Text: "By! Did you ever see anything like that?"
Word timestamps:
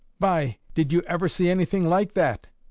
"By! 0.19 0.57
Did 0.73 0.91
you 0.91 1.01
ever 1.03 1.29
see 1.29 1.47
anything 1.47 1.87
like 1.87 2.13
that?" 2.15 2.47